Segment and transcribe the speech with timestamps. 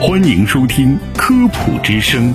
[0.00, 2.32] 欢迎收听《科普之声》，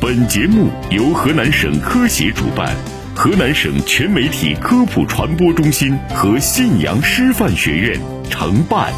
[0.00, 2.74] 本节目由河南省科协主办，
[3.14, 8.90] 河南省全媒体科普传播中心和信阳师范学院承办。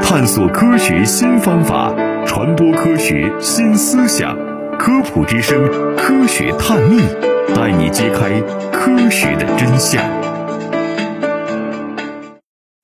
[0.00, 1.94] 探索科学新方法，
[2.24, 4.34] 传播科学新思想，
[4.78, 5.62] 《科普之声》
[5.96, 7.02] 科学探秘，
[7.54, 8.40] 带你揭开
[8.72, 10.02] 科学的真相。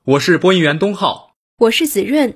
[0.09, 2.33] 我是播音员东浩，我是子润。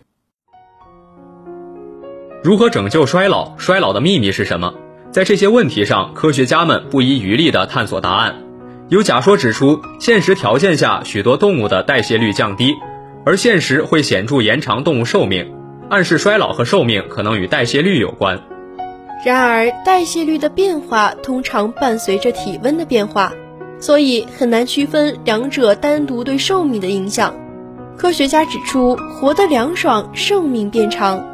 [2.44, 3.56] 如何拯救衰老？
[3.56, 4.74] 衰老的秘密是什么？
[5.10, 8.42] 在这些问题上，科学家们不遗余力地探索答案。
[8.90, 12.74] 有假说指出，现实条件下，许多动物的代谢率降低，
[13.24, 15.54] 而现实会显著延长动物寿命，
[15.88, 18.38] 暗示衰老和寿命可能与代谢率有关。
[19.24, 23.32] 然而，代谢率的变化通常伴随着体温的变化，
[23.80, 27.34] 所以很难区分两者单独对寿命的影响。
[27.96, 31.24] 科学家指出，活得凉爽，寿命变长。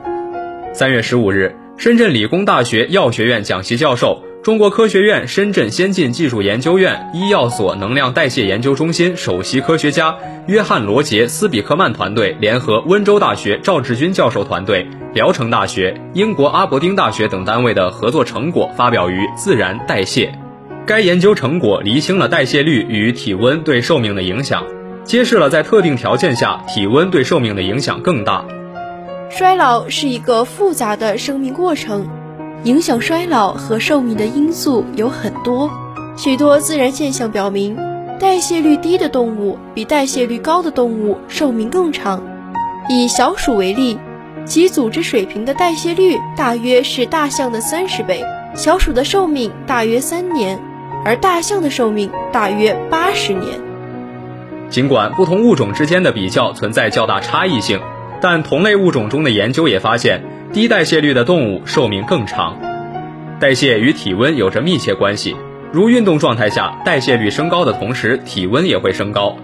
[0.74, 10.16] 三月十五日，深圳理工大学药学院讲席教授、中国科学院深圳先进技术研究院医药所能量代谢研究中心首席科学家
[10.46, 20.26] 约翰·罗杰·斯比克曼团队联合温州大学赵志军教授团队、聊城大学、英国阿伯丁大学等单位的合作成果发表于《自然代谢》。
[20.84, 24.64] 该研究成果厘清了代谢率与体温对寿命的影响。
[25.08, 28.44] 揭示了在特定条件下，体温对寿命的影响更大。
[29.30, 32.06] 衰老是一个复杂的生命过程，
[32.64, 35.70] 影响衰老和寿命的因素有很多。
[36.14, 37.74] 许多自然现象表明，
[38.20, 42.22] 代谢率低的动物比代谢率高的动物寿命更长。
[42.90, 43.98] 以小鼠为例，
[44.44, 48.22] 其组织水平的代谢率大约是大象的三十倍，
[48.54, 50.60] 小鼠的寿命大约三年，
[51.02, 53.67] 而大象的寿命大约八十年。
[54.70, 57.80] 尽管不同物种之间的比较存在较大差异性，
[58.20, 62.56] 但同类物种中的研究也发现，低代谢率的动物寿命更长。
[63.40, 65.34] 代谢与体温有着密切关系，
[65.72, 69.36] 如运动状态下，代谢率升高的同时，体温也会升高。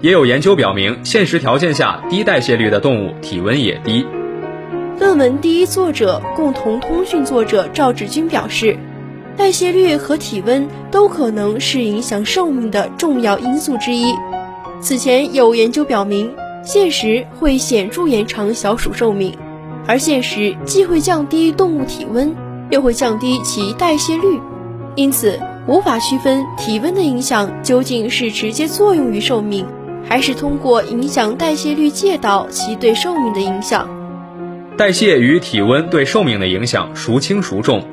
[0.00, 4.04] 也有研究表明，现实条件下，低代谢率的动物体温也低。
[4.98, 8.76] 论文第一作者、共同通讯作者赵志军表示，
[9.36, 14.12] 代谢率和体温都可能是影响寿命的重要因素之一。
[14.82, 16.34] 此前有研究表明，
[16.64, 19.32] 现实会显著延长小鼠寿命，
[19.86, 22.34] 而现实既会降低动物体温，
[22.68, 24.40] 又会降低其代谢率，
[24.96, 25.38] 因此
[25.68, 29.64] 无法区分体温的影响究竟是直接作用于寿命，
[30.04, 33.88] 还是通过影响代谢率借导其对寿命的影响。
[34.76, 37.84] 代谢与体温对寿命的影响孰轻孰重？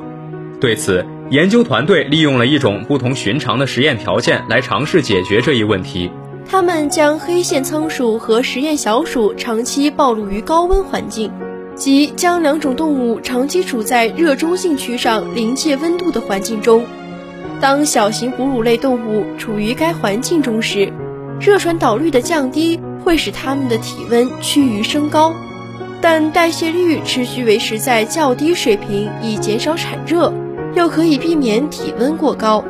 [0.60, 6.10] 对此，研究团队利用了一种不同寻常的实验条件来尝试解决这一问题。
[6.52, 11.32] 他们将黑线仓鼠和实验小鼠长期暴露于高温环境，
[11.76, 16.84] 即将两种动物长期处在热中性区上临界温度的环境中。
[17.62, 20.92] 当小型哺乳类动物处于该环境中时，
[21.40, 25.32] 热传导率的降低会使它们的体温趋于升高，
[26.02, 30.34] 但代谢率持续维持在较低水平以减少产热，
[30.74, 32.66] 又可以避免体温过高。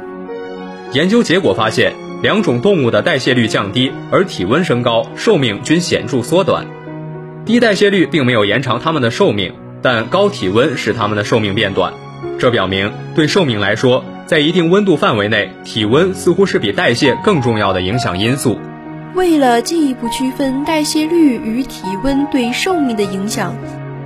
[0.91, 2.08] 研究结果发现。
[2.21, 6.65] 两种动物的代谢率降低，而体温升高，寿命均显著缩短。
[7.45, 11.93] 低代谢率并没有延长它们的寿命，但高体温使它们的寿命变短。
[12.37, 18.59] 这表明，对寿命来说，在一定温度范围内，体温似乎是比代谢更重要的影响因素。
[19.15, 23.55] 为了进一步区分代谢率与体温对寿命的影响，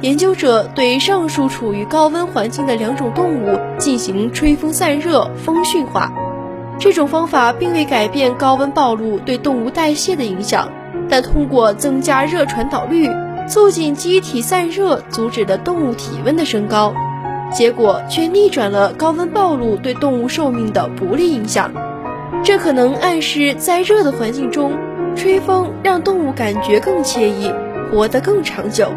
[0.02, 6.14] 研究者对上述处于高温环境的两种动物进行吹风散热、风驯化。
[6.84, 10.70] 这种方法并未改变高温暴露对动物代谢的影响，
[11.08, 13.10] 但通过增加热传导率，
[13.48, 16.94] 促进机体散热，阻止了动物体温的升高，
[17.54, 21.72] 结果却逆转了高温暴露对动物寿命的不利影响。
[22.44, 24.74] 这可能暗示，在热的环境中，
[25.16, 27.50] 吹风让动物感觉更惬意，
[27.94, 28.90] 活得更长久，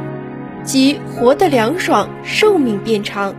[0.65, 3.33] 即活得凉爽，寿命变长。